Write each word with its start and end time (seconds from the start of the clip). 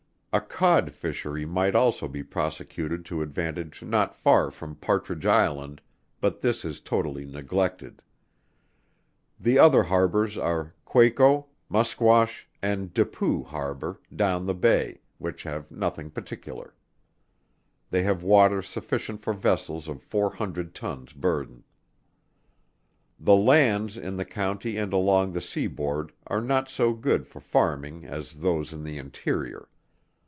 A 0.33 0.39
Cod 0.39 0.93
fishery 0.93 1.45
might 1.45 1.75
also 1.75 2.07
be 2.07 2.23
prosecuted 2.23 3.03
to 3.03 3.21
advantage 3.21 3.83
not 3.83 4.15
far 4.15 4.49
from 4.49 4.75
Partridge 4.77 5.25
Island, 5.25 5.81
but 6.21 6.39
this 6.39 6.63
is 6.63 6.79
totally 6.79 7.25
neglected. 7.25 8.01
The 9.37 9.59
other 9.59 9.83
harbors 9.83 10.37
are 10.37 10.73
Quaco, 10.85 11.47
Musquash, 11.67 12.47
and 12.61 12.93
Dippoo 12.93 13.43
harbor, 13.43 13.99
down 14.15 14.45
the 14.45 14.53
Bay, 14.55 15.01
which 15.17 15.43
have 15.43 15.69
nothing 15.69 16.09
particular. 16.09 16.75
They 17.89 18.03
have 18.03 18.23
water 18.23 18.61
sufficient 18.61 19.21
for 19.21 19.33
vessels 19.33 19.89
of 19.89 20.01
four 20.01 20.29
hundred 20.35 20.73
tons 20.73 21.11
burthen. 21.11 21.65
The 23.19 23.35
lands, 23.35 23.97
in 23.97 24.15
the 24.15 24.23
county 24.23 24.77
and 24.77 24.93
along 24.93 25.33
the 25.33 25.41
sea 25.41 25.67
board 25.67 26.13
are 26.25 26.39
not 26.39 26.69
so 26.69 26.93
good 26.93 27.27
for 27.27 27.41
farming 27.41 28.05
as 28.05 28.35
those 28.35 28.71
in 28.71 28.85
the 28.85 28.97
interior. 28.97 29.67